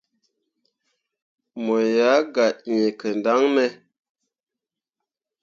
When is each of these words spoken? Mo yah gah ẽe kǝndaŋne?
Mo 1.63 1.75
yah 1.95 2.19
gah 2.33 2.53
ẽe 2.71 2.87
kǝndaŋne? 2.99 3.65